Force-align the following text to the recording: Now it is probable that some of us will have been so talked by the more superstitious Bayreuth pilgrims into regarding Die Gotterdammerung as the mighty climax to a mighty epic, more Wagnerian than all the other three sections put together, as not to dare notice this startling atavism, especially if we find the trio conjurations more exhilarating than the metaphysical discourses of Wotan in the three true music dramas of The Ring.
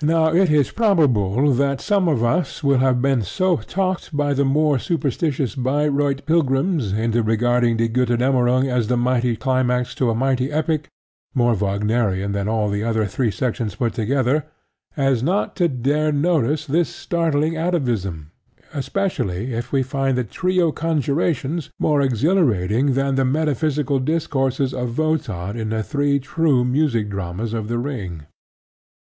Now 0.00 0.32
it 0.32 0.50
is 0.50 0.70
probable 0.70 1.52
that 1.52 1.82
some 1.82 2.08
of 2.08 2.24
us 2.24 2.64
will 2.64 2.78
have 2.78 3.02
been 3.02 3.20
so 3.20 3.58
talked 3.58 4.16
by 4.16 4.32
the 4.32 4.46
more 4.46 4.78
superstitious 4.78 5.54
Bayreuth 5.54 6.24
pilgrims 6.24 6.94
into 6.94 7.22
regarding 7.22 7.76
Die 7.76 7.88
Gotterdammerung 7.88 8.70
as 8.72 8.88
the 8.88 8.96
mighty 8.96 9.36
climax 9.36 9.94
to 9.96 10.08
a 10.08 10.14
mighty 10.14 10.50
epic, 10.50 10.88
more 11.34 11.54
Wagnerian 11.54 12.32
than 12.32 12.48
all 12.48 12.70
the 12.70 12.82
other 12.82 13.04
three 13.04 13.30
sections 13.30 13.74
put 13.74 13.92
together, 13.92 14.46
as 14.96 15.22
not 15.22 15.54
to 15.56 15.68
dare 15.68 16.10
notice 16.10 16.64
this 16.66 16.88
startling 16.88 17.54
atavism, 17.58 18.30
especially 18.72 19.52
if 19.52 19.72
we 19.72 19.82
find 19.82 20.16
the 20.16 20.24
trio 20.24 20.72
conjurations 20.72 21.68
more 21.78 22.00
exhilarating 22.00 22.94
than 22.94 23.16
the 23.16 23.26
metaphysical 23.26 23.98
discourses 23.98 24.72
of 24.72 24.96
Wotan 24.96 25.54
in 25.58 25.68
the 25.68 25.82
three 25.82 26.18
true 26.18 26.64
music 26.64 27.10
dramas 27.10 27.52
of 27.52 27.68
The 27.68 27.76
Ring. 27.76 28.22